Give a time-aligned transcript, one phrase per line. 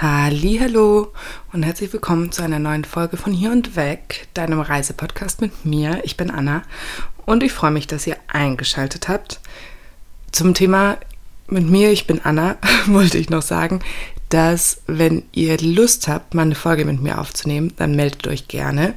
[0.00, 1.12] Hallo
[1.52, 6.02] und herzlich willkommen zu einer neuen Folge von Hier und Weg, deinem Reisepodcast mit mir.
[6.04, 6.62] Ich bin Anna
[7.26, 9.40] und ich freue mich, dass ihr eingeschaltet habt.
[10.30, 10.98] Zum Thema
[11.48, 13.80] mit mir, ich bin Anna, wollte ich noch sagen,
[14.28, 18.94] dass wenn ihr Lust habt, mal eine Folge mit mir aufzunehmen, dann meldet euch gerne.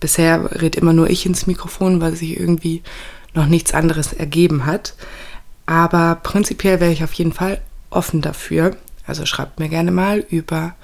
[0.00, 2.82] Bisher redet immer nur ich ins Mikrofon, weil sich irgendwie
[3.34, 4.94] noch nichts anderes ergeben hat.
[5.66, 7.60] Aber prinzipiell wäre ich auf jeden Fall
[7.90, 8.74] offen dafür.
[9.10, 10.76] Also schreibt mir gerne mal über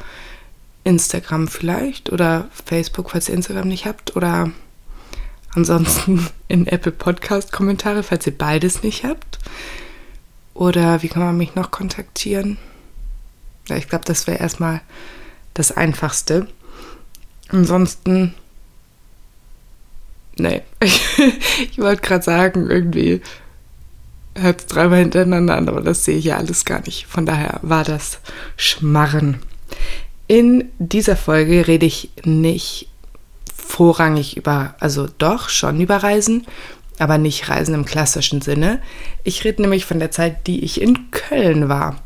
[0.82, 4.16] Instagram vielleicht oder Facebook, falls ihr Instagram nicht habt.
[4.16, 4.50] Oder
[5.54, 9.38] ansonsten in Apple Podcast Kommentare, falls ihr beides nicht habt.
[10.54, 12.58] Oder wie kann man mich noch kontaktieren?
[13.68, 14.80] Ja, ich glaube, das wäre erstmal
[15.54, 16.48] das Einfachste.
[17.46, 18.34] Ansonsten,
[20.36, 21.00] nee, ich,
[21.70, 23.22] ich wollte gerade sagen, irgendwie
[24.36, 27.06] hört es dreimal hintereinander an, aber das sehe ich ja alles gar nicht.
[27.06, 28.20] Von daher war das
[28.56, 29.40] Schmarren.
[30.26, 32.88] In dieser Folge rede ich nicht
[33.54, 36.46] vorrangig über, also doch schon über Reisen,
[36.98, 38.80] aber nicht Reisen im klassischen Sinne.
[39.24, 41.96] Ich rede nämlich von der Zeit, die ich in Köln war.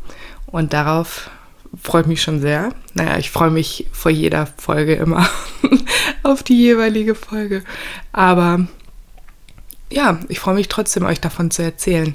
[0.46, 1.30] Und darauf
[1.80, 2.70] freue ich mich schon sehr.
[2.94, 5.28] Naja, ich freue mich vor jeder Folge immer
[6.22, 7.62] auf die jeweilige Folge.
[8.12, 8.66] Aber
[9.90, 12.14] ja, ich freue mich trotzdem, euch davon zu erzählen.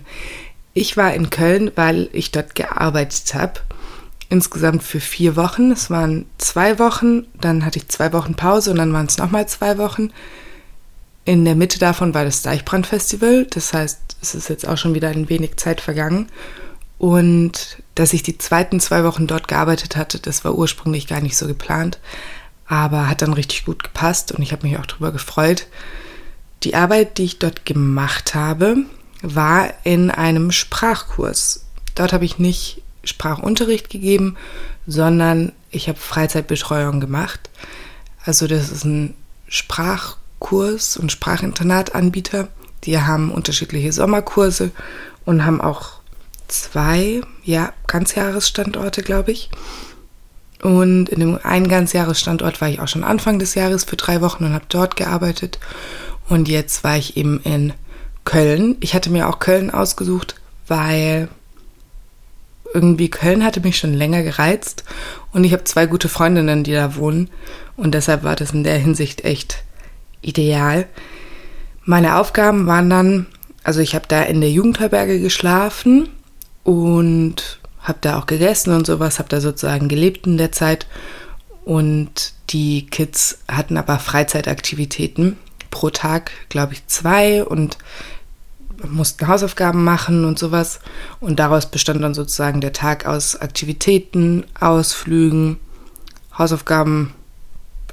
[0.73, 3.61] Ich war in Köln, weil ich dort gearbeitet habe.
[4.29, 5.71] Insgesamt für vier Wochen.
[5.71, 9.47] Es waren zwei Wochen, dann hatte ich zwei Wochen Pause und dann waren es nochmal
[9.47, 10.11] zwei Wochen.
[11.25, 13.45] In der Mitte davon war das Deichbrandfestival.
[13.45, 16.27] Das heißt, es ist jetzt auch schon wieder ein wenig Zeit vergangen.
[16.97, 21.37] Und dass ich die zweiten zwei Wochen dort gearbeitet hatte, das war ursprünglich gar nicht
[21.37, 21.99] so geplant,
[22.67, 25.67] aber hat dann richtig gut gepasst und ich habe mich auch darüber gefreut.
[26.65, 28.77] Die Arbeit, die ich dort gemacht habe,
[29.21, 31.63] war in einem Sprachkurs.
[31.93, 34.35] Dort habe ich nicht Sprachunterricht gegeben,
[34.87, 37.51] sondern ich habe Freizeitbetreuung gemacht.
[38.25, 39.13] Also das ist ein
[39.47, 42.47] Sprachkurs und Sprachinternatanbieter.
[42.83, 44.71] Die haben unterschiedliche Sommerkurse
[45.23, 45.99] und haben auch
[46.47, 49.51] zwei ja, Ganzjahresstandorte, glaube ich.
[50.63, 54.45] Und in dem einen Ganzjahresstandort war ich auch schon Anfang des Jahres für drei Wochen
[54.45, 55.59] und habe dort gearbeitet.
[56.27, 57.73] Und jetzt war ich eben in
[58.23, 58.77] Köln.
[58.79, 60.35] Ich hatte mir auch Köln ausgesucht,
[60.67, 61.29] weil
[62.73, 64.83] irgendwie Köln hatte mich schon länger gereizt
[65.31, 67.29] und ich habe zwei gute Freundinnen, die da wohnen
[67.77, 69.63] und deshalb war das in der Hinsicht echt
[70.21, 70.85] ideal.
[71.85, 73.27] Meine Aufgaben waren dann,
[73.63, 76.09] also ich habe da in der Jugendherberge geschlafen
[76.63, 80.85] und habe da auch gegessen und sowas, habe da sozusagen gelebt in der Zeit
[81.63, 85.37] und die Kids hatten aber Freizeitaktivitäten
[85.75, 87.77] pro Tag, glaube ich, zwei und
[88.87, 90.79] mussten Hausaufgaben machen und sowas.
[91.19, 95.57] Und daraus bestand dann sozusagen der Tag aus Aktivitäten, Ausflügen,
[96.37, 97.13] Hausaufgaben,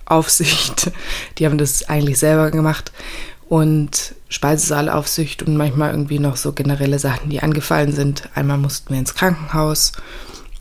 [0.05, 0.93] Aufsicht.
[1.39, 2.93] Die haben das eigentlich selber gemacht.
[3.49, 8.31] Und Speisesaalaufsicht und manchmal irgendwie noch so generelle Sachen, die angefallen sind.
[8.35, 9.93] Einmal mussten wir ins Krankenhaus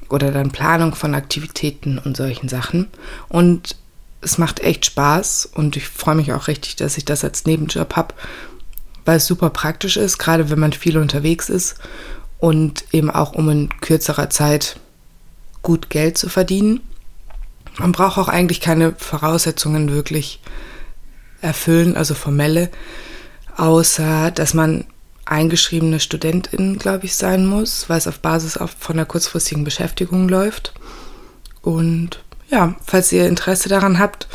[0.09, 2.87] oder dann Planung von Aktivitäten und solchen Sachen.
[3.29, 3.77] Und
[4.21, 7.95] es macht echt Spaß und ich freue mich auch richtig, dass ich das als Nebenjob
[7.95, 8.13] habe,
[9.03, 11.75] weil es super praktisch ist, gerade wenn man viel unterwegs ist
[12.39, 14.79] und eben auch um in kürzerer Zeit
[15.63, 16.81] gut Geld zu verdienen.
[17.77, 20.39] Man braucht auch eigentlich keine Voraussetzungen wirklich
[21.41, 22.69] erfüllen, also formelle,
[23.57, 24.85] außer dass man
[25.25, 30.73] eingeschriebene Studentin, glaube ich, sein muss, weil es auf Basis von einer kurzfristigen Beschäftigung läuft.
[31.61, 34.27] Und ja, falls ihr Interesse daran habt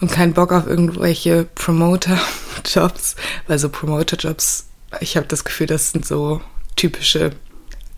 [0.00, 4.66] und keinen Bock auf irgendwelche Promoter-Jobs, weil so Promoter-Jobs,
[5.00, 6.40] ich habe das Gefühl, das sind so
[6.76, 7.32] typische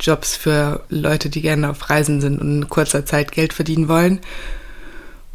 [0.00, 4.20] Jobs für Leute, die gerne auf Reisen sind und in kurzer Zeit Geld verdienen wollen.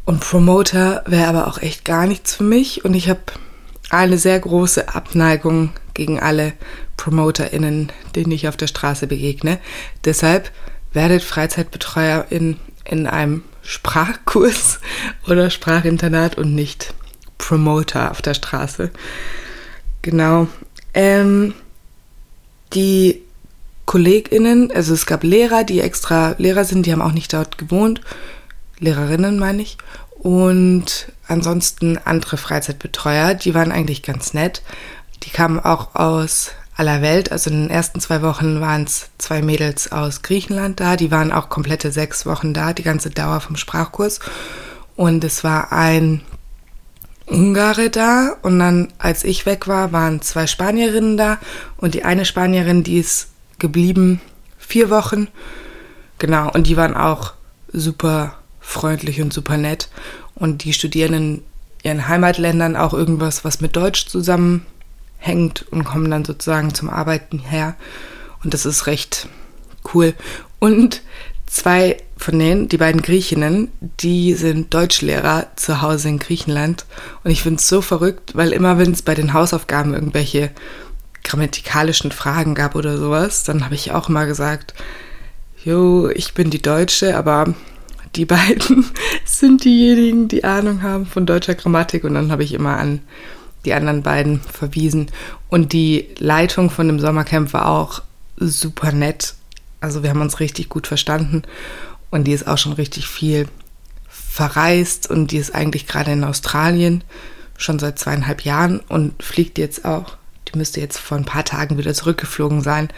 [0.06, 2.86] Und Promoter wäre aber auch echt gar nichts für mich.
[2.86, 3.22] Und ich habe
[3.90, 6.54] eine sehr große Abneigung gegen alle
[6.98, 9.60] PromoterInnen, denen ich auf der Straße begegne.
[10.06, 10.52] Deshalb
[10.94, 12.28] werdet Freizeitbetreuer
[12.86, 14.80] in, in einem Sprachkurs
[15.28, 16.94] oder Sprachinternat und nicht
[17.38, 18.92] Promoter auf der Straße.
[20.02, 20.48] Genau.
[20.94, 21.54] Ähm,
[22.74, 23.22] die
[23.86, 28.02] KollegInnen, also es gab Lehrer, die extra Lehrer sind, die haben auch nicht dort gewohnt.
[28.80, 29.78] Lehrerinnen meine ich.
[30.12, 34.62] Und ansonsten andere Freizeitbetreuer, die waren eigentlich ganz nett.
[35.24, 37.32] Die kamen auch aus aller Welt.
[37.32, 40.96] Also in den ersten zwei Wochen waren es zwei Mädels aus Griechenland da.
[40.96, 44.20] Die waren auch komplette sechs Wochen da, die ganze Dauer vom Sprachkurs.
[44.96, 46.22] Und es war ein
[47.26, 48.36] Ungare da.
[48.42, 51.38] Und dann, als ich weg war, waren zwei Spanierinnen da.
[51.78, 53.30] Und die eine Spanierin, die ist
[53.60, 54.22] geblieben
[54.58, 55.28] vier Wochen.
[56.20, 56.52] Genau.
[56.52, 57.34] Und die waren auch
[57.72, 59.90] super freundlich und super nett.
[60.36, 61.44] Und die studieren in
[61.84, 64.08] ihren Heimatländern auch irgendwas, was mit Deutsch
[65.24, 67.76] zusammenhängt und kommen dann sozusagen zum Arbeiten her.
[68.44, 69.28] Und das ist recht
[69.94, 70.14] cool.
[70.60, 71.02] Und
[71.46, 76.86] zwei von denen, die beiden Griechinnen, die sind Deutschlehrer zu Hause in Griechenland.
[77.24, 80.52] Und ich finde es so verrückt, weil immer, wenn es bei den Hausaufgaben irgendwelche
[81.24, 84.74] grammatikalischen Fragen gab oder sowas, dann habe ich auch immer gesagt,
[85.64, 87.54] jo, ich bin die Deutsche, aber
[88.16, 88.86] die beiden
[89.26, 93.02] sind diejenigen, die Ahnung haben von deutscher Grammatik und dann habe ich immer an
[93.66, 95.12] die anderen beiden verwiesen.
[95.50, 98.02] Und die Leitung von dem Sommercamp war auch
[98.38, 99.36] super nett.
[99.80, 101.44] Also wir haben uns richtig gut verstanden
[102.10, 103.48] und die ist auch schon richtig viel
[104.08, 107.04] verreist und die ist eigentlich gerade in Australien
[107.58, 110.18] schon seit zweieinhalb Jahren und fliegt jetzt auch.
[110.48, 112.90] Die müsste jetzt vor ein paar Tagen wieder zurückgeflogen sein.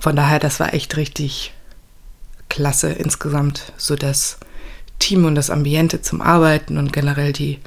[0.00, 1.52] Von daher, das war echt richtig
[2.48, 4.38] klasse insgesamt, so das
[4.98, 7.58] Team und das Ambiente zum Arbeiten und generell die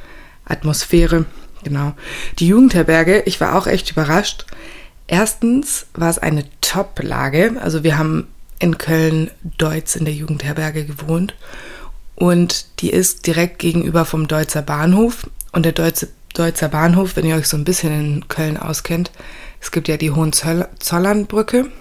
[0.45, 1.25] Atmosphäre.
[1.63, 1.93] Genau.
[2.39, 4.45] Die Jugendherberge, ich war auch echt überrascht.
[5.07, 7.57] Erstens war es eine Top-Lage.
[7.61, 8.27] Also wir haben
[8.59, 11.35] in Köln-Deutz in der Jugendherberge gewohnt.
[12.15, 15.29] Und die ist direkt gegenüber vom Deutzer Bahnhof.
[15.51, 19.11] Und der Deutze, Deutzer Bahnhof, wenn ihr euch so ein bisschen in Köln auskennt,
[19.61, 21.71] es gibt ja die Hohenzollernbrücke.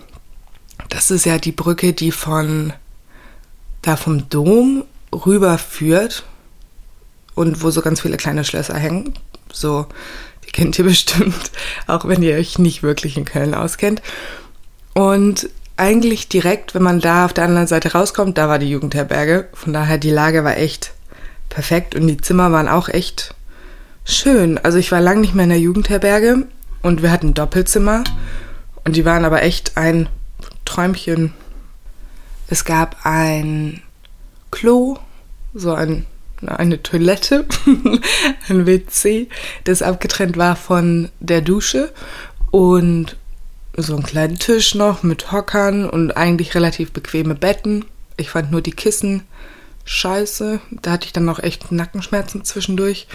[0.89, 2.73] Das ist ja die Brücke, die von
[3.83, 6.25] da vom Dom rüberführt
[7.35, 9.15] und wo so ganz viele kleine Schlösser hängen.
[9.53, 9.87] So,
[10.47, 11.51] die kennt ihr bestimmt,
[11.87, 14.03] auch wenn ihr euch nicht wirklich in Köln auskennt.
[14.95, 19.49] Und eigentlich direkt, wenn man da auf der anderen Seite rauskommt, da war die Jugendherberge.
[19.53, 20.93] Von daher, die Lage war echt
[21.49, 23.35] perfekt und die Zimmer waren auch echt
[24.05, 24.59] schön.
[24.59, 26.47] Also ich war lange nicht mehr in der Jugendherberge
[26.83, 28.05] und wir hatten Doppelzimmer
[28.85, 30.09] und die waren aber echt ein
[30.65, 31.33] Träumchen.
[32.49, 33.83] Es gab ein
[34.51, 34.97] Klo,
[35.55, 36.07] so ein,
[36.47, 37.47] eine Toilette,
[38.49, 39.29] ein WC,
[39.65, 41.93] das abgetrennt war von der Dusche
[42.51, 43.17] und
[43.77, 47.85] so einen kleinen Tisch noch mit Hockern und eigentlich relativ bequeme Betten.
[48.17, 49.23] Ich fand nur die Kissen
[49.85, 50.61] scheiße.
[50.83, 53.07] Da hatte ich dann noch echt Nackenschmerzen zwischendurch.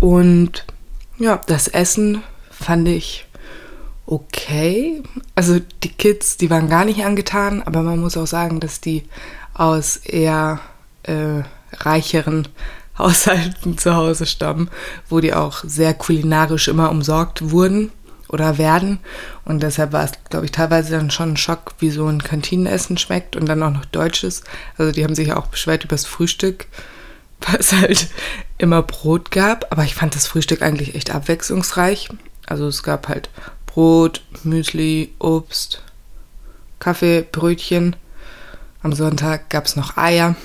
[0.00, 0.66] Und
[1.18, 3.26] ja, das Essen fand ich
[4.04, 5.02] okay.
[5.34, 9.04] Also die Kids, die waren gar nicht angetan, aber man muss auch sagen, dass die
[9.54, 10.60] aus eher
[11.04, 11.42] äh,
[11.84, 12.48] reicheren
[12.98, 14.70] Haushalten zu Hause stammen,
[15.10, 17.92] wo die auch sehr kulinarisch immer umsorgt wurden
[18.28, 18.98] oder werden.
[19.44, 22.98] Und deshalb war es, glaube ich, teilweise dann schon ein Schock, wie so ein Kantinenessen
[22.98, 24.42] schmeckt und dann auch noch deutsches.
[24.78, 26.66] Also die haben sich auch beschwert über das Frühstück,
[27.58, 28.08] es halt
[28.58, 29.70] immer Brot gab.
[29.70, 32.08] Aber ich fand das Frühstück eigentlich echt abwechslungsreich.
[32.46, 33.30] Also es gab halt
[33.66, 35.82] Brot, Müsli, Obst,
[36.78, 37.96] Kaffee, Brötchen.
[38.82, 40.36] Am Sonntag gab es noch Eier.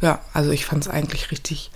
[0.00, 1.70] Ja, also ich fand es eigentlich richtig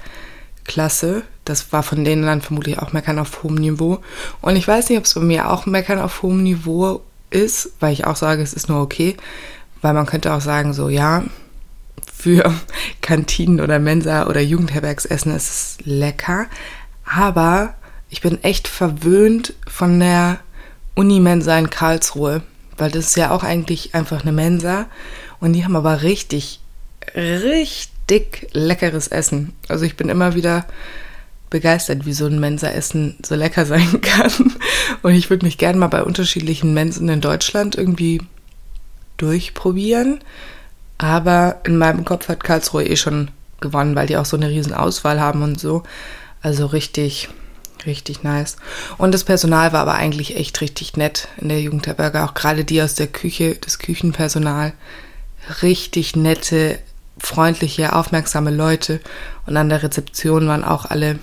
[0.65, 1.23] klasse.
[1.45, 4.01] Das war von denen dann vermutlich auch Meckern auf hohem Niveau.
[4.41, 7.93] Und ich weiß nicht, ob es bei mir auch Meckern auf hohem Niveau ist, weil
[7.93, 9.17] ich auch sage, es ist nur okay.
[9.81, 11.25] Weil man könnte auch sagen, so ja,
[12.15, 12.53] für
[13.01, 16.47] Kantinen oder Mensa oder Jugendherbergsessen ist es lecker.
[17.05, 17.75] Aber
[18.11, 20.39] ich bin echt verwöhnt von der
[20.95, 22.43] Unimensa in Karlsruhe,
[22.77, 24.87] weil das ist ja auch eigentlich einfach eine Mensa
[25.41, 26.61] und die haben aber richtig,
[27.15, 27.91] richtig
[28.53, 29.53] leckeres Essen.
[29.69, 30.67] Also ich bin immer wieder
[31.51, 34.33] begeistert, wie so ein Mensa-Essen so lecker sein kann.
[35.03, 38.21] Und ich würde mich gerne mal bei unterschiedlichen Mensen in Deutschland irgendwie
[39.17, 40.21] durchprobieren.
[40.99, 44.75] Aber in meinem Kopf hat Karlsruhe eh schon gewonnen, weil die auch so eine riesen
[44.75, 45.85] Auswahl haben und so.
[46.43, 47.29] Also richtig,
[47.87, 48.57] richtig nice.
[48.97, 52.25] Und das Personal war aber eigentlich echt richtig nett in der Jugendherberge.
[52.25, 54.73] Auch gerade die aus der Küche, das Küchenpersonal.
[55.63, 56.79] Richtig nette,
[57.19, 59.01] freundliche, aufmerksame Leute.
[59.47, 61.19] Und an der Rezeption waren auch alle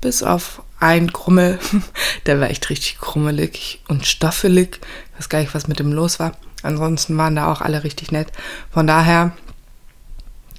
[0.00, 1.58] bis auf ein Krummel.
[2.26, 4.80] Der war echt richtig krummelig und stoffelig.
[5.12, 6.32] Ich weiß gar nicht, was mit dem los war.
[6.62, 8.28] Ansonsten waren da auch alle richtig nett.
[8.70, 9.32] Von daher,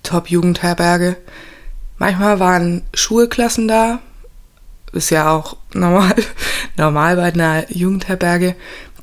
[0.01, 1.17] Top-Jugendherberge.
[1.97, 3.99] Manchmal waren Schulklassen da.
[4.91, 6.15] Ist ja auch normal,
[6.77, 8.55] normal bei einer Jugendherberge.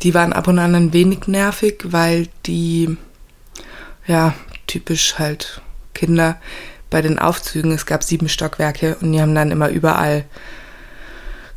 [0.03, 2.97] Die waren ab und an ein wenig nervig, weil die,
[4.07, 4.35] ja,
[4.71, 5.61] typisch halt
[5.95, 6.41] Kinder
[6.91, 10.25] bei den Aufzügen, es gab sieben Stockwerke und die haben dann immer überall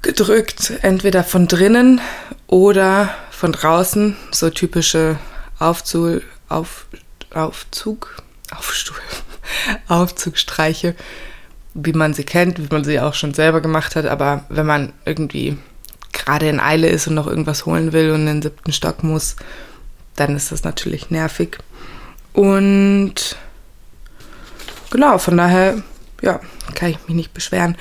[0.01, 2.01] gedrückt, entweder von drinnen
[2.47, 5.19] oder von draußen, so typische
[5.59, 6.87] Aufzug, auf,
[7.31, 8.17] Aufzug,
[8.55, 8.97] Aufstuhl,
[9.87, 10.95] Aufzugstreiche,
[11.75, 14.91] wie man sie kennt, wie man sie auch schon selber gemacht hat, aber wenn man
[15.05, 15.57] irgendwie
[16.13, 19.35] gerade in Eile ist und noch irgendwas holen will und in den siebten Stock muss,
[20.15, 21.59] dann ist das natürlich nervig.
[22.33, 23.37] Und
[24.89, 25.81] genau, von daher,
[26.21, 26.39] ja,
[26.73, 27.77] kann ich mich nicht beschweren.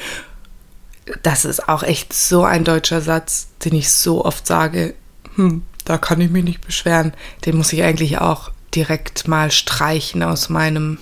[1.22, 4.94] Das ist auch echt so ein deutscher Satz, den ich so oft sage.
[5.34, 7.12] Hm, da kann ich mich nicht beschweren.
[7.44, 10.98] Den muss ich eigentlich auch direkt mal streichen aus meinem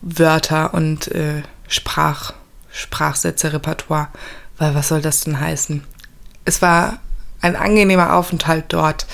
[0.00, 2.34] Wörter- und äh, Sprach,
[2.70, 4.08] Sprachsätze-Repertoire.
[4.58, 5.82] Weil was soll das denn heißen?
[6.44, 6.98] Es war
[7.40, 9.06] ein angenehmer Aufenthalt dort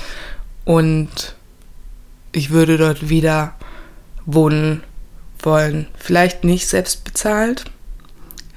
[0.64, 1.34] und
[2.38, 3.54] ich würde dort wieder
[4.24, 4.82] wohnen
[5.40, 5.86] wollen.
[5.96, 7.64] Vielleicht nicht selbst bezahlt.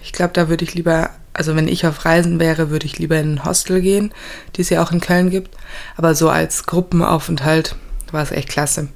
[0.04, 3.20] Ich glaube, da würde ich lieber, also wenn ich auf Reisen wäre, würde ich lieber
[3.20, 4.14] in ein Hostel gehen,
[4.56, 5.56] die es ja auch in Köln gibt.
[5.98, 7.76] Aber so als Gruppenaufenthalt
[8.12, 8.88] war es echt klasse.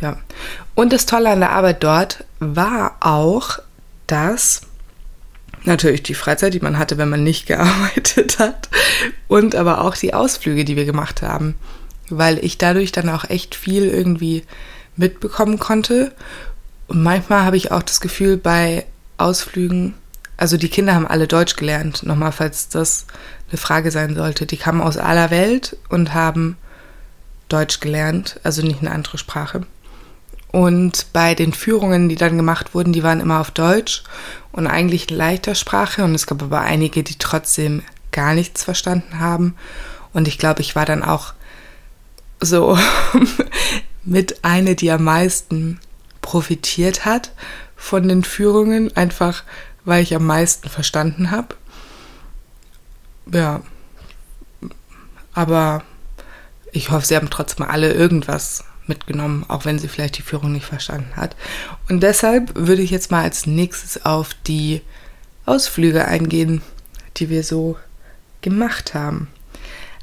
[0.00, 0.18] Ja.
[0.74, 3.60] Und das Tolle an der Arbeit dort war auch,
[4.06, 4.62] dass
[5.64, 8.68] natürlich die Freizeit, die man hatte, wenn man nicht gearbeitet hat,
[9.28, 11.54] und aber auch die Ausflüge, die wir gemacht haben,
[12.18, 14.44] weil ich dadurch dann auch echt viel irgendwie
[14.96, 16.12] mitbekommen konnte.
[16.88, 18.86] Und manchmal habe ich auch das Gefühl bei
[19.18, 19.94] Ausflügen,
[20.36, 23.06] also die Kinder haben alle Deutsch gelernt, nochmal, falls das
[23.48, 24.46] eine Frage sein sollte.
[24.46, 26.56] Die kamen aus aller Welt und haben
[27.48, 29.66] Deutsch gelernt, also nicht eine andere Sprache.
[30.50, 34.02] Und bei den Führungen, die dann gemacht wurden, die waren immer auf Deutsch
[34.52, 36.04] und eigentlich in leichter Sprache.
[36.04, 39.54] Und es gab aber einige, die trotzdem gar nichts verstanden haben.
[40.12, 41.32] Und ich glaube, ich war dann auch
[42.42, 42.78] so
[44.04, 45.80] mit eine, die am meisten
[46.20, 47.32] profitiert hat
[47.76, 49.44] von den Führungen, einfach
[49.84, 51.56] weil ich am meisten verstanden habe.
[53.32, 53.62] Ja,
[55.32, 55.82] aber
[56.72, 60.66] ich hoffe, sie haben trotzdem alle irgendwas mitgenommen, auch wenn sie vielleicht die Führung nicht
[60.66, 61.36] verstanden hat.
[61.88, 64.82] Und deshalb würde ich jetzt mal als nächstes auf die
[65.46, 66.62] Ausflüge eingehen,
[67.16, 67.76] die wir so
[68.40, 69.28] gemacht haben.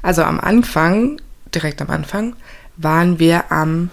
[0.02, 1.20] Also am Anfang,
[1.54, 2.36] direkt am Anfang,
[2.76, 3.90] waren wir am,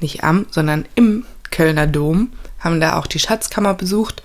[0.00, 4.22] nicht am, sondern im Kölner Dom, haben da auch die Schatzkammer besucht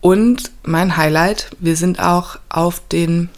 [0.00, 3.28] und mein Highlight, wir sind auch auf den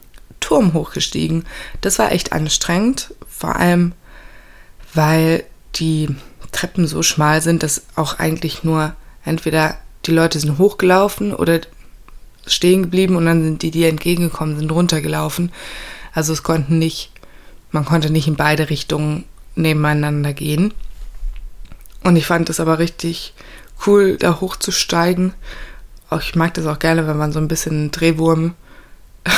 [0.40, 1.44] Turm hochgestiegen.
[1.80, 3.92] Das war echt anstrengend, vor allem
[4.94, 5.44] weil
[5.74, 6.08] die
[6.52, 8.94] Treppen so schmal sind, dass auch eigentlich nur
[9.24, 11.60] entweder die Leute sind hochgelaufen oder
[12.46, 15.50] stehen geblieben und dann sind die, die entgegengekommen sind, runtergelaufen.
[16.12, 17.10] Also es konnten nicht,
[17.74, 19.24] man konnte nicht in beide Richtungen
[19.56, 20.72] nebeneinander gehen.
[22.04, 23.34] Und ich fand es aber richtig
[23.84, 25.34] cool, da hochzusteigen.
[26.20, 28.54] Ich mag das auch gerne, wenn man so ein bisschen einen Drehwurm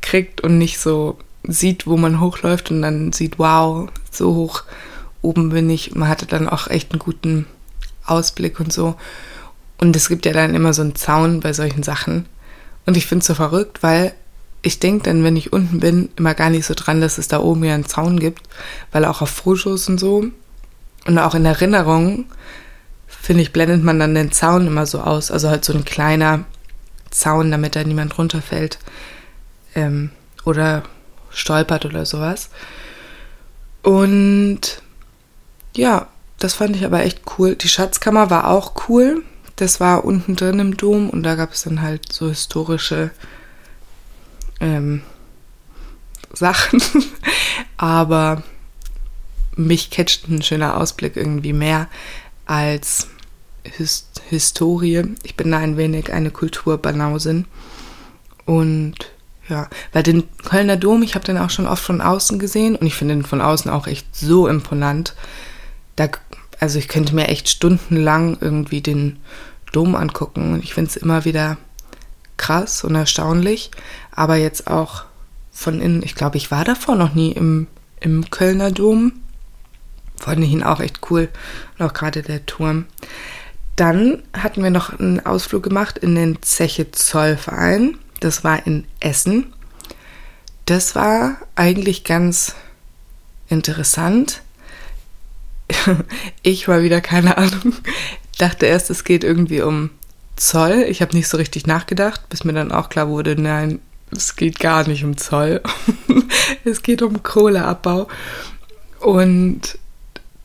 [0.00, 4.64] kriegt und nicht so sieht, wo man hochläuft und dann sieht, wow, so hoch
[5.20, 5.94] oben bin ich.
[5.94, 7.46] Man hatte dann auch echt einen guten
[8.04, 8.96] Ausblick und so.
[9.78, 12.26] Und es gibt ja dann immer so einen Zaun bei solchen Sachen.
[12.86, 14.14] Und ich finde es so verrückt, weil
[14.62, 17.40] ich denke dann, wenn ich unten bin, immer gar nicht so dran, dass es da
[17.40, 18.42] oben ja einen Zaun gibt,
[18.92, 20.24] weil auch auf Fotos und so
[21.06, 22.26] und auch in Erinnerungen,
[23.08, 25.30] finde ich, blendet man dann den Zaun immer so aus.
[25.32, 26.44] Also halt so ein kleiner
[27.10, 28.78] Zaun, damit da niemand runterfällt
[29.74, 30.10] ähm,
[30.44, 30.84] oder
[31.30, 32.50] stolpert oder sowas.
[33.82, 34.82] Und
[35.74, 36.06] ja,
[36.38, 37.56] das fand ich aber echt cool.
[37.56, 39.22] Die Schatzkammer war auch cool.
[39.56, 43.10] Das war unten drin im Dom und da gab es dann halt so historische
[44.62, 45.02] ähm,
[46.32, 46.80] Sachen.
[47.76, 48.42] aber
[49.54, 51.88] mich catcht ein schöner Ausblick irgendwie mehr
[52.46, 53.08] als
[53.64, 55.02] Hist Historie.
[55.24, 57.44] Ich bin da ein wenig eine Kulturbanausin.
[58.46, 58.94] Und
[59.48, 62.86] ja, weil den Kölner Dom, ich habe den auch schon oft von außen gesehen und
[62.86, 65.14] ich finde den von außen auch echt so imponant
[65.96, 66.08] da,
[66.60, 69.18] also ich könnte mir echt stundenlang irgendwie den
[69.72, 71.58] Dom angucken und ich finde es immer wieder
[72.36, 73.70] krass und erstaunlich,
[74.10, 75.04] aber jetzt auch
[75.52, 77.66] von innen, ich glaube, ich war davor noch nie im,
[78.00, 79.12] im Kölner Dom.
[80.16, 81.28] Fand ich ihn auch echt cool
[81.78, 82.86] und auch gerade der Turm.
[83.76, 87.98] Dann hatten wir noch einen Ausflug gemacht in den Zeche Zollverein.
[88.20, 89.52] Das war in Essen.
[90.66, 92.54] Das war eigentlich ganz
[93.48, 94.42] interessant.
[96.42, 97.74] ich war wieder keine Ahnung.
[98.38, 99.90] Dachte erst, es geht irgendwie um
[100.36, 100.86] Zoll.
[100.88, 104.58] Ich habe nicht so richtig nachgedacht, bis mir dann auch klar wurde, nein, es geht
[104.60, 105.62] gar nicht um Zoll.
[106.64, 108.08] es geht um Kohleabbau.
[109.00, 109.78] Und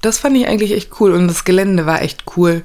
[0.01, 2.63] das fand ich eigentlich echt cool und das Gelände war echt cool.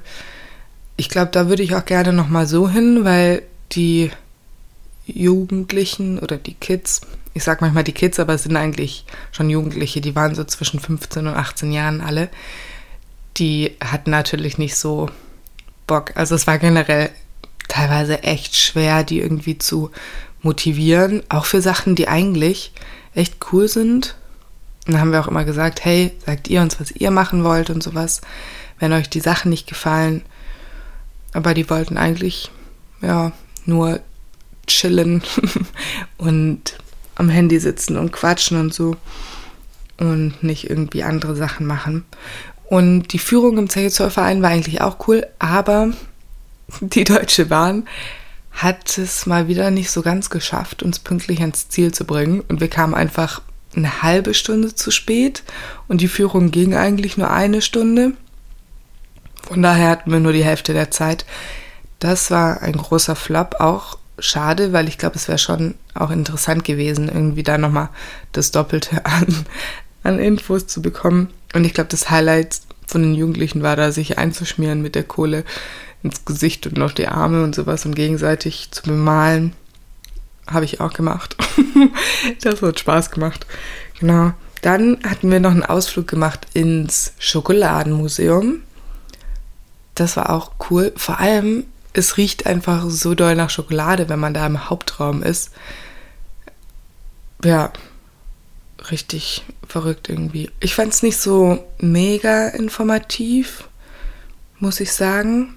[0.95, 4.11] Ich glaube, da würde ich auch gerne noch mal so hin, weil die
[5.05, 7.01] Jugendlichen oder die Kids,
[7.33, 10.79] ich sag manchmal die Kids, aber es sind eigentlich schon Jugendliche, die waren so zwischen
[10.79, 12.29] 15 und 18 Jahren alle,
[13.37, 15.09] die hatten natürlich nicht so
[15.87, 16.11] Bock.
[16.15, 17.09] Also es war generell
[17.67, 19.91] teilweise echt schwer, die irgendwie zu
[20.41, 22.73] motivieren, auch für Sachen, die eigentlich
[23.15, 24.15] echt cool sind.
[24.85, 27.69] Und dann haben wir auch immer gesagt, hey, sagt ihr uns, was ihr machen wollt
[27.69, 28.21] und sowas.
[28.79, 30.23] Wenn euch die Sachen nicht gefallen,
[31.31, 32.51] aber die wollten eigentlich
[33.01, 33.31] ja
[33.65, 34.01] nur
[34.67, 35.23] chillen
[36.17, 36.77] und
[37.15, 38.95] am Handy sitzen und quatschen und so
[39.97, 42.05] und nicht irgendwie andere Sachen machen.
[42.73, 45.91] Und die Führung im Zechezollverein war eigentlich auch cool, aber
[46.79, 47.87] die Deutsche Bahn
[48.51, 52.41] hat es mal wieder nicht so ganz geschafft, uns pünktlich ans Ziel zu bringen.
[52.41, 53.43] Und wir kamen einfach
[53.75, 55.43] eine halbe Stunde zu spät
[55.87, 58.13] und die Führung ging eigentlich nur eine Stunde.
[59.43, 61.27] Von daher hatten wir nur die Hälfte der Zeit.
[61.99, 66.65] Das war ein großer Flop, auch schade, weil ich glaube, es wäre schon auch interessant
[66.65, 67.89] gewesen, irgendwie da nochmal
[68.31, 69.45] das Doppelte an,
[70.03, 71.29] an Infos zu bekommen.
[71.53, 75.43] Und ich glaube, das Highlight von den Jugendlichen war da, sich einzuschmieren mit der Kohle
[76.03, 79.53] ins Gesicht und auf die Arme und sowas und gegenseitig zu bemalen.
[80.47, 81.37] Habe ich auch gemacht.
[82.41, 83.45] das hat Spaß gemacht.
[83.99, 84.33] Genau.
[84.61, 88.61] Dann hatten wir noch einen Ausflug gemacht ins Schokoladenmuseum.
[89.95, 90.91] Das war auch cool.
[90.95, 95.51] Vor allem, es riecht einfach so doll nach Schokolade, wenn man da im Hauptraum ist.
[97.43, 97.71] Ja,
[98.91, 100.49] richtig verrückt irgendwie.
[100.59, 103.67] Ich fand es nicht so mega informativ,
[104.59, 105.55] muss ich sagen.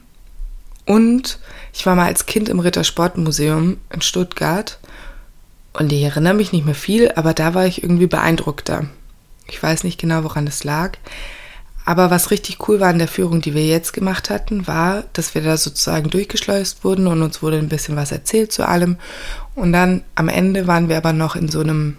[0.84, 1.38] Und
[1.72, 4.78] ich war mal als Kind im Rittersportmuseum in Stuttgart
[5.72, 8.86] und ich erinnere mich nicht mehr viel, aber da war ich irgendwie beeindruckter.
[9.48, 10.92] Ich weiß nicht genau, woran es lag.
[11.84, 15.34] Aber was richtig cool war an der Führung, die wir jetzt gemacht hatten, war, dass
[15.34, 18.96] wir da sozusagen durchgeschleust wurden und uns wurde ein bisschen was erzählt zu allem.
[19.54, 21.96] Und dann am Ende waren wir aber noch in so einem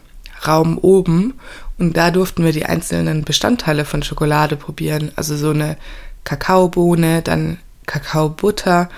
[0.47, 1.33] Raum oben
[1.77, 5.11] und da durften wir die einzelnen Bestandteile von Schokolade probieren.
[5.15, 5.77] Also so eine
[6.23, 8.89] Kakaobohne, dann Kakaobutter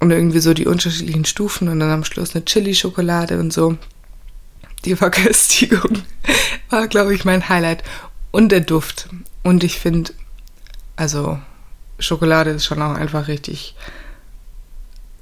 [0.00, 3.76] und irgendwie so die unterschiedlichen Stufen und dann am Schluss eine Chili-Schokolade und so.
[4.84, 6.02] Die Verköstigung
[6.70, 7.82] war, glaube ich, mein Highlight.
[8.30, 9.08] Und der Duft.
[9.42, 10.12] Und ich finde,
[10.96, 11.38] also
[11.98, 13.76] Schokolade ist schon auch einfach richtig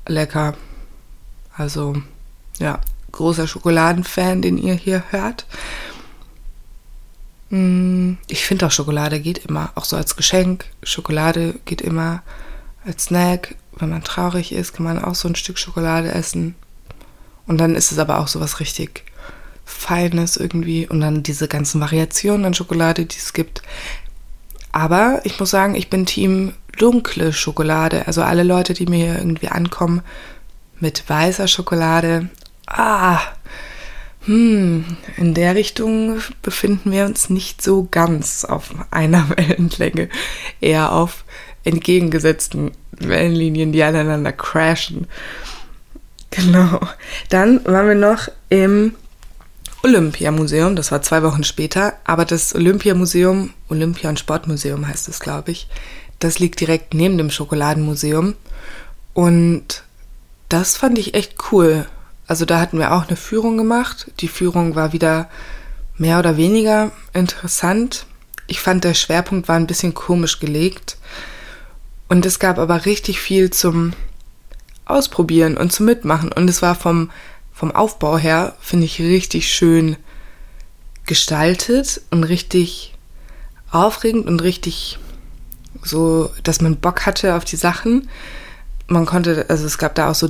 [0.06, 0.54] lecker.
[1.56, 2.02] Also,
[2.58, 2.80] ja,
[3.12, 5.46] großer Schokoladenfan, den ihr hier hört.
[7.50, 10.64] Mm, ich finde auch Schokolade geht immer, auch so als Geschenk.
[10.82, 12.22] Schokolade geht immer
[12.84, 13.56] als Snack.
[13.76, 16.54] Wenn man traurig ist, kann man auch so ein Stück Schokolade essen.
[17.46, 19.04] Und dann ist es aber auch so was richtig
[19.64, 20.88] Feines irgendwie.
[20.88, 23.62] Und dann diese ganzen Variationen an Schokolade, die es gibt.
[24.72, 28.06] Aber ich muss sagen, ich bin Team dunkle Schokolade.
[28.06, 30.00] Also alle Leute, die mir irgendwie ankommen
[30.80, 32.30] mit weißer Schokolade.
[32.72, 33.20] Ah,
[34.24, 34.84] hm,
[35.16, 40.08] in der Richtung befinden wir uns nicht so ganz auf einer Wellenlänge.
[40.60, 41.24] Eher auf
[41.64, 45.06] entgegengesetzten Wellenlinien, die aneinander crashen.
[46.30, 46.80] Genau.
[47.28, 48.94] Dann waren wir noch im
[49.82, 55.50] Olympiamuseum, das war zwei Wochen später, aber das Olympiamuseum, Olympia- und Sportmuseum heißt es, glaube
[55.50, 55.68] ich,
[56.20, 58.34] das liegt direkt neben dem Schokoladenmuseum.
[59.12, 59.82] Und
[60.48, 61.86] das fand ich echt cool.
[62.32, 64.10] Also da hatten wir auch eine Führung gemacht.
[64.20, 65.28] Die Führung war wieder
[65.98, 68.06] mehr oder weniger interessant.
[68.46, 70.96] Ich fand, der Schwerpunkt war ein bisschen komisch gelegt.
[72.08, 73.92] Und es gab aber richtig viel zum
[74.86, 76.32] Ausprobieren und zum Mitmachen.
[76.32, 77.10] Und es war vom,
[77.52, 79.98] vom Aufbau her, finde ich, richtig schön
[81.04, 82.94] gestaltet und richtig
[83.70, 84.98] aufregend und richtig
[85.82, 88.08] so, dass man Bock hatte auf die Sachen.
[88.86, 90.28] Man konnte, also es gab da auch so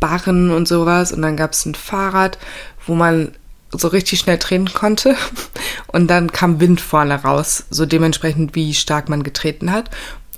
[0.00, 2.38] Tourenbarren und sowas und dann gab es ein Fahrrad,
[2.86, 3.32] wo man
[3.72, 5.16] so richtig schnell treten konnte.
[5.88, 9.90] Und dann kam Wind vorne raus, so dementsprechend, wie stark man getreten hat.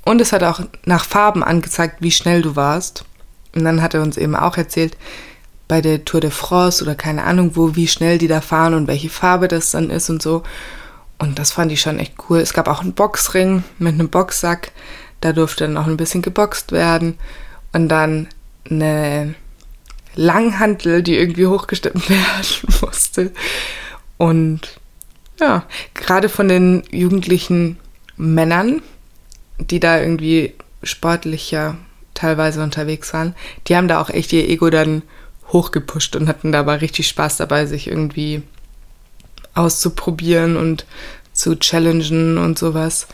[0.05, 3.05] Und es hat auch nach Farben angezeigt, wie schnell du warst.
[3.55, 4.97] Und dann hat er uns eben auch erzählt,
[5.69, 8.89] bei der Tour de France oder keine Ahnung wo, wie schnell die da fahren und
[8.89, 10.43] welche Farbe das dann ist und so.
[11.19, 12.39] Und das fand ich schon echt cool.
[12.39, 14.73] Es gab auch einen Boxring mit einem Boxsack.
[15.21, 17.19] Da durfte dann auch ein bisschen geboxt werden.
[17.73, 18.29] Und dann
[18.71, 19.35] eine
[20.19, 23.31] Langhantel, die irgendwie hochgestemmt werden musste.
[24.17, 24.81] Und
[25.39, 27.79] ja, gerade von den jugendlichen
[28.17, 28.83] Männern,
[29.61, 31.77] die da irgendwie sportlicher
[32.15, 33.37] teilweise unterwegs waren,
[33.69, 35.03] die haben da auch echt ihr Ego dann
[35.53, 38.43] hochgepusht und hatten dabei richtig Spaß dabei, sich irgendwie
[39.55, 40.85] auszuprobieren und
[41.33, 43.07] zu challengen und sowas.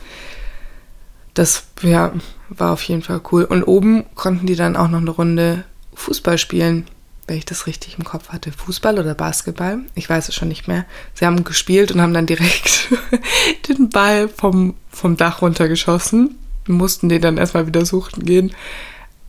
[1.34, 2.14] Das ja,
[2.48, 3.44] war auf jeden Fall cool.
[3.44, 6.86] Und oben konnten die dann auch noch eine Runde Fußball spielen
[7.26, 9.80] wenn ich das richtig im Kopf hatte, Fußball oder Basketball.
[9.94, 10.84] Ich weiß es schon nicht mehr.
[11.14, 12.88] Sie haben gespielt und haben dann direkt
[13.68, 16.36] den Ball vom, vom Dach runtergeschossen.
[16.66, 18.54] Mussten den dann erstmal wieder suchen gehen.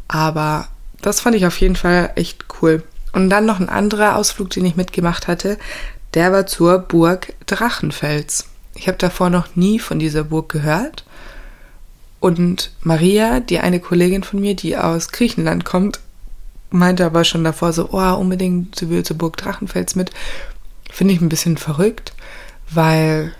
[0.07, 0.67] Aber
[1.01, 2.83] das fand ich auf jeden Fall echt cool.
[3.13, 5.57] Und dann noch ein anderer Ausflug, den ich mitgemacht hatte,
[6.13, 8.45] der war zur Burg Drachenfels.
[8.73, 11.05] Ich habe davor noch nie von dieser Burg gehört.
[12.19, 15.99] Und Maria, die eine Kollegin von mir, die aus Griechenland kommt,
[16.69, 20.11] meinte aber schon davor so, oh, unbedingt, sie will zur Burg Drachenfels mit.
[20.91, 22.13] Finde ich ein bisschen verrückt,
[22.69, 23.33] weil,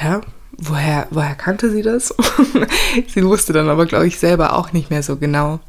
[0.00, 0.20] ja,
[0.56, 2.14] woher, woher kannte sie das?
[3.08, 5.60] sie wusste dann aber, glaube ich, selber auch nicht mehr so genau,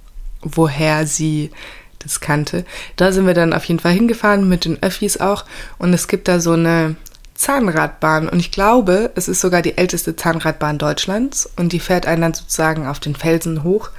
[0.41, 1.51] woher sie
[1.99, 2.65] das kannte.
[2.95, 5.45] Da sind wir dann auf jeden Fall hingefahren, mit den Öffis auch.
[5.77, 6.95] Und es gibt da so eine
[7.33, 8.29] Zahnradbahn.
[8.29, 11.49] Und ich glaube, es ist sogar die älteste Zahnradbahn Deutschlands.
[11.55, 13.89] Und die fährt einen dann sozusagen auf den Felsen hoch.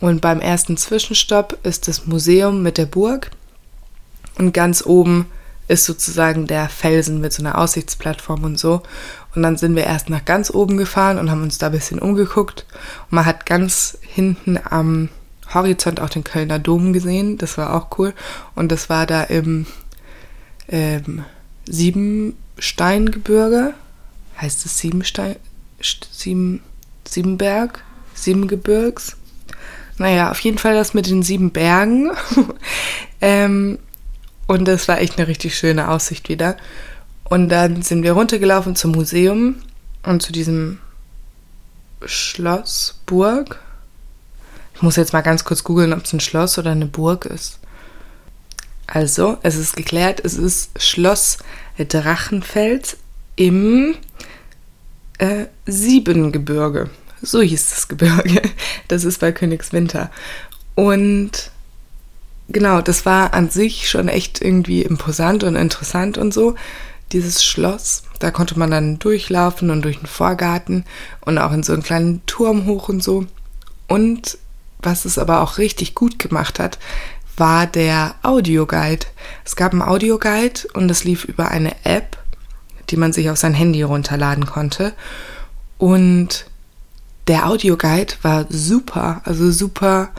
[0.00, 3.30] Und beim ersten Zwischenstopp ist das Museum mit der Burg.
[4.38, 5.26] Und ganz oben
[5.66, 8.82] ist sozusagen der Felsen mit so einer Aussichtsplattform und so.
[9.34, 11.98] Und dann sind wir erst nach ganz oben gefahren und haben uns da ein bisschen
[11.98, 12.66] umgeguckt.
[13.10, 15.08] Und man hat ganz hinten am
[15.52, 17.38] Horizont auch den Kölner Dom gesehen.
[17.38, 18.12] Das war auch cool.
[18.54, 19.66] Und das war da im
[20.68, 21.24] ähm,
[21.66, 23.74] Siebensteingebirge.
[24.40, 25.36] Heißt es Siebenstein?
[26.10, 26.60] Sieben,
[27.06, 27.84] Siebenberg?
[28.14, 29.16] Siebengebirgs?
[29.98, 32.10] Naja, auf jeden Fall das mit den sieben Bergen.
[33.20, 33.78] ähm,
[34.46, 36.56] und das war echt eine richtig schöne Aussicht wieder.
[37.24, 39.56] Und dann sind wir runtergelaufen zum Museum
[40.02, 40.78] und zu diesem
[42.04, 43.60] Schloss, Burg.
[44.74, 47.58] Ich muss jetzt mal ganz kurz googeln, ob es ein Schloss oder eine Burg ist.
[48.86, 51.38] Also, es ist geklärt, es ist Schloss
[51.78, 52.98] Drachenfels
[53.36, 53.96] im
[55.18, 56.90] äh, Siebengebirge.
[57.24, 58.42] So hieß das Gebirge.
[58.88, 60.10] Das ist bei Königswinter.
[60.74, 61.50] Und
[62.48, 66.54] genau, das war an sich schon echt irgendwie imposant und interessant und so.
[67.12, 70.84] Dieses Schloss, da konnte man dann durchlaufen und durch den Vorgarten
[71.20, 73.26] und auch in so einen kleinen Turm hoch und so.
[73.86, 74.38] Und
[74.80, 76.78] was es aber auch richtig gut gemacht hat,
[77.36, 79.06] war der Audioguide.
[79.44, 82.18] Es gab einen Audioguide und es lief über eine App,
[82.90, 84.92] die man sich auf sein Handy runterladen konnte.
[85.78, 86.46] Und
[87.26, 90.10] der Audioguide war super, also super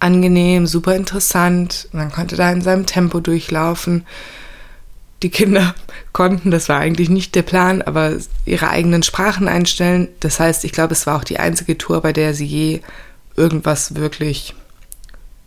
[0.00, 1.88] angenehm, super interessant.
[1.92, 4.06] Man konnte da in seinem Tempo durchlaufen.
[5.22, 5.74] Die Kinder
[6.12, 10.08] konnten, das war eigentlich nicht der Plan, aber ihre eigenen Sprachen einstellen.
[10.20, 12.80] Das heißt, ich glaube, es war auch die einzige Tour, bei der sie je
[13.36, 14.54] irgendwas wirklich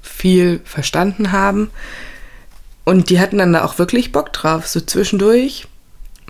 [0.02, 1.70] viel verstanden haben.
[2.84, 4.68] Und die hatten dann da auch wirklich Bock drauf.
[4.68, 5.68] So zwischendurch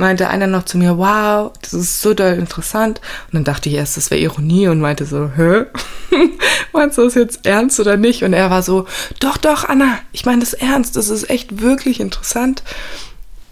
[0.02, 3.00] meinte einer noch zu mir, wow, das ist so doll interessant.
[3.28, 5.66] Und dann dachte ich erst, das wäre Ironie und meinte so, hä?
[6.74, 8.24] Meinst du das jetzt ernst oder nicht?
[8.24, 8.88] Und er war so,
[9.20, 12.64] doch, doch, Anna, ich meine das ernst, das ist echt wirklich interessant.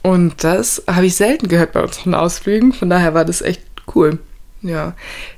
[0.02, 3.62] Und das habe ich selten gehört bei unseren Ausflügen, von daher war das echt
[3.96, 4.18] cool.
[4.62, 4.94] Ja,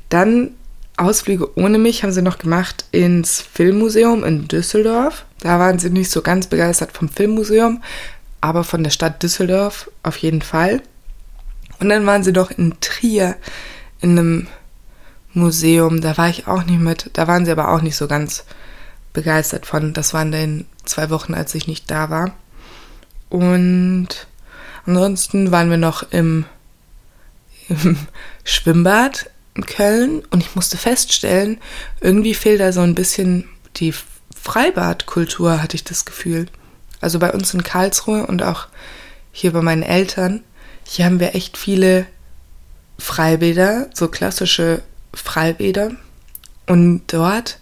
[0.10, 0.52] dann
[0.97, 5.26] Ausflüge ohne mich haben sie noch gemacht ins Filmmuseum in Düsseldorf.
[5.41, 7.82] Da waren sie nicht so ganz begeistert vom Filmmuseum,
[8.39, 10.82] aber von der Stadt Düsseldorf auf jeden Fall.
[11.82, 13.36] Und dann waren sie doch in Trier
[14.02, 14.48] in einem
[15.34, 16.00] Museum.
[16.00, 17.10] Da war ich auch nicht mit.
[17.13, 18.46] Da waren sie aber auch nicht so ganz
[19.13, 19.91] begeistert von.
[19.91, 22.36] Das waren dann zwei Wochen, als ich nicht da war.
[23.30, 24.10] Und
[24.86, 26.46] ansonsten waren wir noch im,
[27.67, 27.98] im
[28.44, 31.60] Schwimmbad in Köln und ich musste feststellen,
[32.00, 33.94] irgendwie fehlt da so ein bisschen die
[34.39, 36.46] Freibadkultur, hatte ich das Gefühl.
[37.02, 38.67] Also bei uns in Karlsruhe und auch
[39.32, 40.44] hier bei meinen Eltern,
[40.91, 42.06] hier haben wir echt viele
[42.97, 44.82] Freibäder, so klassische
[45.13, 45.91] Freibäder.
[46.67, 47.60] Und dort,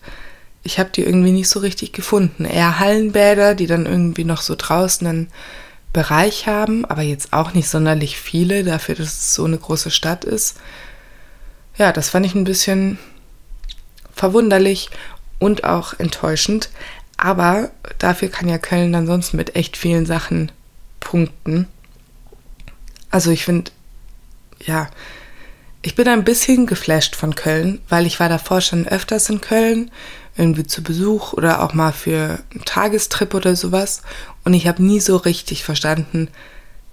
[0.64, 2.46] ich habe die irgendwie nicht so richtig gefunden.
[2.46, 5.30] Eher Hallenbäder, die dann irgendwie noch so draußen einen
[5.94, 10.24] Bereich haben, aber jetzt auch nicht sonderlich viele, dafür, dass es so eine große Stadt
[10.26, 10.58] ist
[11.80, 13.00] ja, das fand ich ein bisschen
[14.14, 14.90] verwunderlich
[15.40, 16.70] und auch enttäuschend.
[17.18, 20.52] Aber dafür kann ja Köln dann sonst mit echt vielen Sachen
[21.00, 21.68] punkten.
[23.10, 23.72] Also ich finde,
[24.66, 24.90] ja,
[25.82, 29.92] ich bin ein bisschen geflasht von Köln, weil ich war davor schon öfters in Köln,
[30.38, 34.02] irgendwie zu Besuch oder auch mal für einen Tagestrip oder sowas.
[34.44, 36.30] Und ich habe nie so richtig verstanden,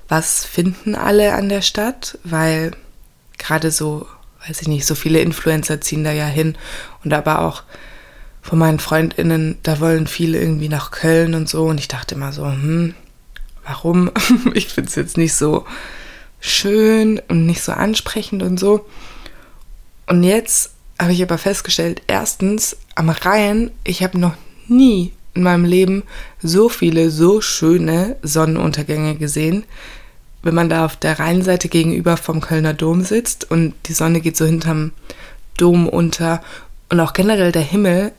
[0.09, 2.72] was finden alle an der Stadt, weil
[3.38, 4.07] gerade so
[4.46, 6.57] weiß ich nicht, so viele Influencer ziehen da ja hin
[7.05, 7.62] und aber auch
[8.42, 12.33] von meinen FreundInnen, da wollen viele irgendwie nach Köln und so und ich dachte immer
[12.33, 12.94] so, hm,
[13.64, 14.11] warum?
[14.55, 15.66] ich finde es jetzt nicht so
[16.46, 18.87] schön und nicht so ansprechend und so.
[20.06, 24.35] Und jetzt habe ich aber festgestellt, erstens am Rhein, ich habe noch
[24.68, 26.04] nie in meinem Leben
[26.42, 29.64] so viele, so schöne Sonnenuntergänge gesehen
[30.46, 34.37] wenn man da auf der Rheinseite gegenüber vom Kölner Dom sitzt und die Sonne geht
[34.37, 34.92] so hinterm
[35.56, 36.40] Dom unter
[36.88, 38.12] und auch generell der Himmel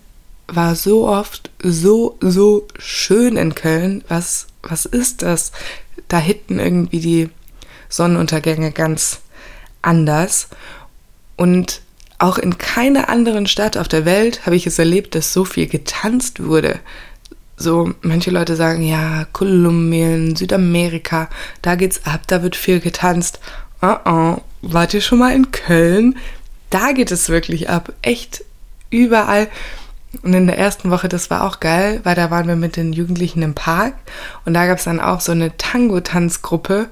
[0.48, 4.04] war so oft so, so schön in Köln.
[4.10, 5.54] Was, was ist das?
[6.10, 7.30] Da hinten irgendwie die
[7.90, 9.22] Sonnenuntergänge ganz
[9.82, 10.48] anders.
[11.36, 11.82] Und
[12.20, 15.68] auch in keiner anderen Stadt auf der Welt habe ich es erlebt, dass so viel
[15.68, 16.80] getanzt wurde.
[17.58, 21.30] So, manche Leute sagen, ja, Kolumbien, Südamerika,
[21.62, 23.40] da geht's ab, da wird viel getanzt.
[23.82, 26.18] Oh oh, wart ihr schon mal in Köln?
[26.70, 27.94] Da geht es wirklich ab.
[28.02, 28.44] Echt
[28.90, 29.48] überall.
[30.24, 32.94] Und in der ersten Woche, das war auch geil, weil da waren wir mit den
[32.94, 33.94] Jugendlichen im Park
[34.46, 36.88] und da gab es dann auch so eine Tango-Tanzgruppe.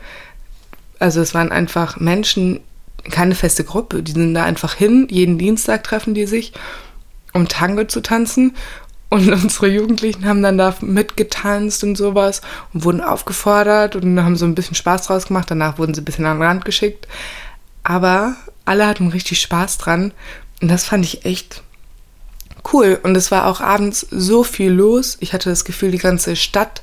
[0.99, 2.61] Also es waren einfach Menschen,
[3.11, 6.53] keine feste Gruppe, die sind da einfach hin, jeden Dienstag treffen die sich,
[7.33, 8.55] um Tango zu tanzen.
[9.09, 12.41] Und unsere Jugendlichen haben dann da mitgetanzt und sowas
[12.73, 15.51] und wurden aufgefordert und haben so ein bisschen Spaß draus gemacht.
[15.51, 17.07] Danach wurden sie ein bisschen an den Rand geschickt.
[17.83, 20.11] Aber alle hatten richtig Spaß dran.
[20.61, 21.61] Und das fand ich echt
[22.73, 22.99] cool.
[23.03, 25.17] Und es war auch abends so viel los.
[25.19, 26.81] Ich hatte das Gefühl, die ganze Stadt,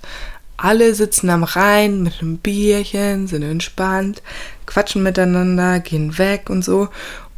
[0.56, 4.22] alle sitzen am Rhein mit einem Bierchen, sind entspannt,
[4.66, 6.88] quatschen miteinander, gehen weg und so.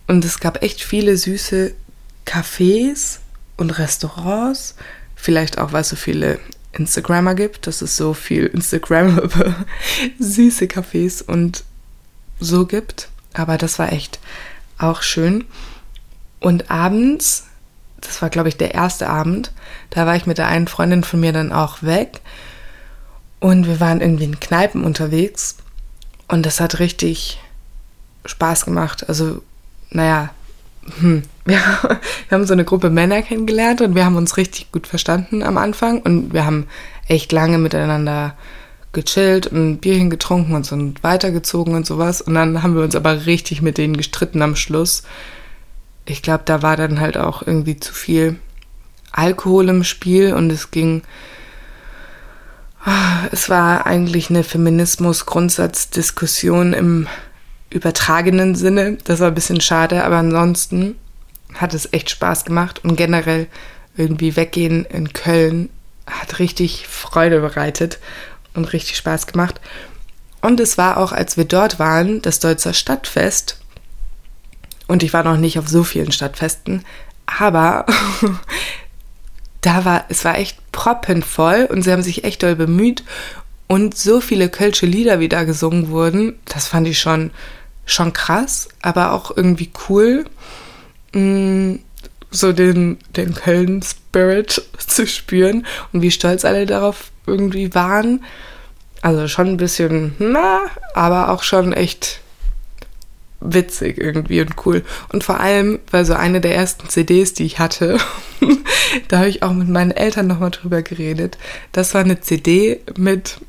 [0.07, 1.75] Und es gab echt viele süße
[2.27, 3.19] Cafés
[3.57, 4.75] und Restaurants.
[5.15, 6.39] Vielleicht auch, weil es so viele
[6.73, 9.21] Instagrammer gibt, dass es so viel Instagram
[10.19, 11.65] süße Cafés und
[12.41, 13.09] so gibt.
[13.33, 14.19] Aber das war echt
[14.77, 15.45] auch schön.
[16.41, 17.45] Und abends
[18.07, 19.53] das war, glaube ich, der erste Abend.
[19.91, 22.21] Da war ich mit der einen Freundin von mir dann auch weg.
[23.45, 25.57] Und wir waren irgendwie in Kneipen unterwegs.
[26.29, 27.39] Und das hat richtig
[28.25, 29.09] Spaß gemacht.
[29.09, 29.43] Also,
[29.91, 30.31] naja,
[31.01, 31.61] hm, wir,
[32.31, 36.01] haben so eine Gruppe Männer kennengelernt und wir haben uns richtig gut verstanden am Anfang.
[36.01, 36.67] Und wir haben
[37.07, 38.35] echt lange miteinander
[38.93, 42.23] gechillt und Bierchen getrunken und so weitergezogen und sowas.
[42.23, 45.03] Und dann haben wir uns aber richtig mit denen gestritten am Schluss
[46.07, 48.37] ich glaube, da war dann halt auch irgendwie zu viel
[49.13, 51.03] Alkohol im Spiel und es ging.
[53.33, 57.09] Es war eigentlich eine Feminismus-Grundsatzdiskussion im
[57.71, 58.99] übertragenen Sinne.
[59.05, 60.97] Das war ein bisschen schade, aber ansonsten
[61.55, 63.49] hat es echt Spaß gemacht und generell
[63.97, 65.71] irgendwie weggehen in Köln
[66.07, 67.99] hat richtig Freude bereitet
[68.55, 69.61] und richtig Spaß gemacht.
[70.43, 73.59] Und es war auch, als wir dort waren, das Deutzer Stadtfest.
[74.87, 76.85] Und ich war noch nicht auf so vielen Stadtfesten,
[77.25, 77.87] aber
[79.65, 83.03] da war, es war echt proppenvoll und sie haben sich echt doll bemüht
[83.67, 87.31] und so viele kölsche Lieder, wie da gesungen wurden, das fand ich schon,
[87.87, 90.27] schon krass, aber auch irgendwie cool,
[91.15, 91.77] mm,
[92.31, 98.25] so den, den Köln-Spirit zu spüren und wie stolz alle darauf irgendwie waren.
[99.01, 100.63] Also schon ein bisschen, na,
[100.95, 102.21] aber auch schon echt
[103.45, 104.83] witzig irgendwie und cool.
[105.13, 107.99] Und vor allem, weil so eine der ersten CDs, die ich hatte,
[109.09, 111.39] da habe ich auch mit meinen Eltern nochmal drüber geredet.
[111.73, 113.41] Das war eine CD mit,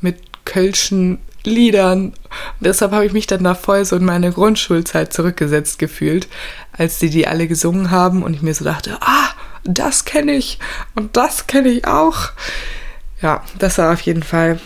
[0.00, 2.12] mit kölschen Liedern.
[2.60, 6.28] Deshalb habe ich mich dann da voll so in meine Grundschulzeit zurückgesetzt gefühlt,
[6.72, 9.28] als die die alle gesungen haben und ich mir so dachte, ah,
[9.62, 10.58] das kenne ich
[10.94, 12.30] und das kenne ich auch.
[13.22, 14.60] Ja, das war auf jeden Fall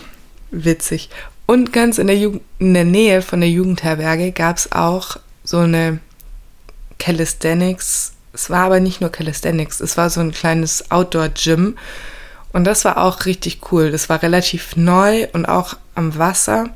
[0.51, 1.09] witzig.
[1.49, 2.15] Und ganz in der,
[2.59, 5.97] in der Nähe von der Jugendherberge gab es auch so eine
[6.99, 8.13] Calisthenics.
[8.33, 11.75] Es war aber nicht nur Calisthenics, es war so ein kleines Outdoor-Gym.
[12.53, 13.89] Und das war auch richtig cool.
[13.89, 16.69] Das war relativ neu und auch am Wasser.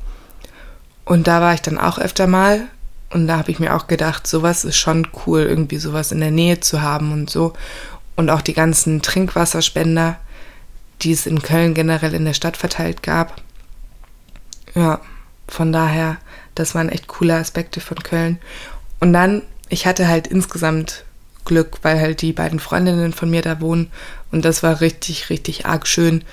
[1.04, 2.62] Und da war ich dann auch öfter mal.
[3.10, 6.32] Und da habe ich mir auch gedacht, sowas ist schon cool, irgendwie sowas in der
[6.32, 7.52] Nähe zu haben und so.
[8.16, 10.18] Und auch die ganzen Trinkwasserspender,
[11.02, 13.40] die es in Köln generell in der Stadt verteilt gab.
[14.74, 15.00] Ja,
[15.48, 16.18] von daher,
[16.54, 18.38] das waren echt coole Aspekte von Köln.
[19.00, 21.04] Und dann, ich hatte halt insgesamt
[21.44, 23.90] Glück, weil halt die beiden Freundinnen von mir da wohnen.
[24.32, 26.24] Und das war richtig, richtig arg schön,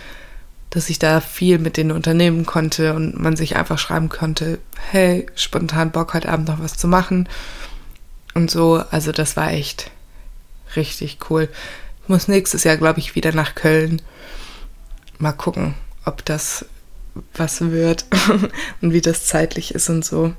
[0.69, 4.57] dass ich da viel mit denen unternehmen konnte und man sich einfach schreiben konnte,
[4.89, 7.27] hey, spontan Bock heute Abend noch was zu machen.
[8.33, 9.91] Und so, also das war echt
[10.77, 11.49] richtig cool.
[12.03, 14.01] Ich muss nächstes Jahr, glaube ich, wieder nach Köln.
[15.19, 15.73] Mal gucken,
[16.05, 16.65] ob das
[17.33, 18.05] was wird
[18.81, 20.33] und wie das zeitlich ist und so.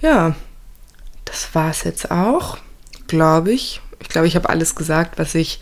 [0.00, 0.36] Ja,
[1.24, 2.58] das war es jetzt auch,
[3.06, 3.80] glaube ich.
[4.00, 5.60] Ich glaube, ich habe alles gesagt, was ich,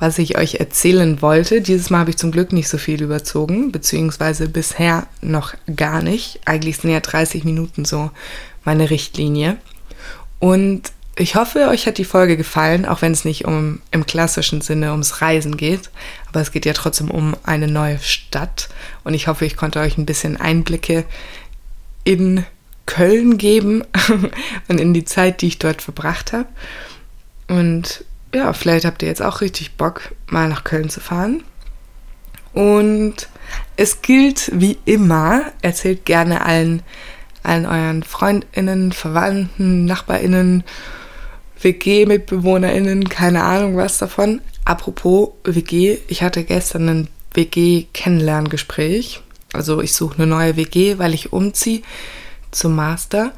[0.00, 1.60] was ich euch erzählen wollte.
[1.60, 6.40] Dieses Mal habe ich zum Glück nicht so viel überzogen, beziehungsweise bisher noch gar nicht.
[6.44, 8.10] Eigentlich sind ja 30 Minuten so
[8.64, 9.56] meine Richtlinie.
[10.40, 14.60] Und ich hoffe, euch hat die Folge gefallen, auch wenn es nicht um im klassischen
[14.60, 15.90] Sinne ums Reisen geht.
[16.28, 18.68] Aber es geht ja trotzdem um eine neue Stadt.
[19.04, 21.04] Und ich hoffe, ich konnte euch ein bisschen Einblicke
[22.04, 22.44] in
[22.86, 23.84] Köln geben
[24.68, 26.48] und in die Zeit, die ich dort verbracht habe.
[27.48, 28.04] Und
[28.34, 31.42] ja, vielleicht habt ihr jetzt auch richtig Bock, mal nach Köln zu fahren.
[32.52, 33.28] Und
[33.76, 36.82] es gilt wie immer, erzählt gerne allen,
[37.42, 40.64] allen euren Freundinnen, Verwandten, Nachbarinnen,
[41.62, 44.40] WG-MitbewohnerInnen, keine Ahnung was davon.
[44.64, 49.22] Apropos WG, ich hatte gestern ein WG-Kennenlerngespräch.
[49.52, 51.82] Also ich suche eine neue WG, weil ich umziehe
[52.50, 53.32] zum Master.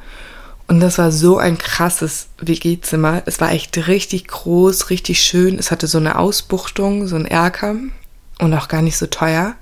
[0.67, 3.23] Und das war so ein krasses WG-Zimmer.
[3.25, 5.59] Es war echt richtig groß, richtig schön.
[5.59, 7.75] Es hatte so eine Ausbuchtung, so ein Erker
[8.39, 9.55] und auch gar nicht so teuer.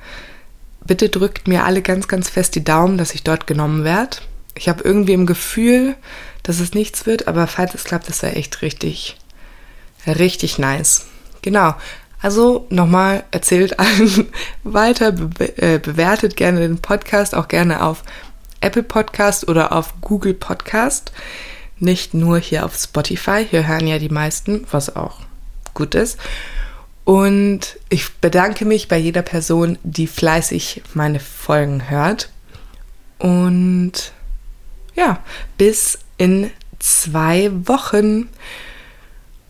[0.86, 4.18] Bitte drückt mir alle ganz, ganz fest die Daumen, dass ich dort genommen werde.
[4.60, 5.96] Ich habe irgendwie im Gefühl,
[6.44, 9.18] dass es nichts wird, aber falls es klappt, das wäre echt richtig,
[10.06, 11.06] richtig nice.
[11.42, 11.76] Genau.
[12.22, 14.28] Also nochmal erzählt allen
[14.66, 18.04] weiter, be äh, bewertet gerne den Podcast, auch gerne auf
[18.60, 21.14] Apple Podcast oder auf Google Podcast.
[21.78, 23.48] Nicht nur hier auf Spotify.
[23.50, 25.22] Hier hören ja die meisten, was auch
[25.74, 26.20] gut ist.
[27.06, 32.30] Und ich bedanke mich bei jeder Person, die fleißig meine Folgen hört.
[33.18, 34.12] Und
[35.00, 35.24] ja,
[35.58, 38.28] bis in zwei Wochen.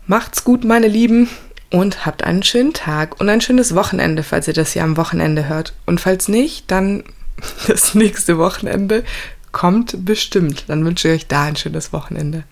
[0.06, 1.28] Macht's gut, meine Lieben,
[1.70, 5.48] und habt einen schönen Tag und ein schönes Wochenende, falls ihr das hier am Wochenende
[5.48, 5.74] hört.
[5.86, 7.04] Und falls nicht, dann
[7.68, 9.04] das nächste Wochenende
[9.52, 10.64] kommt bestimmt.
[10.68, 12.44] Dann wünsche ich euch da ein schönes Wochenende.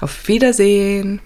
[0.00, 1.20] Auf Wiedersehen.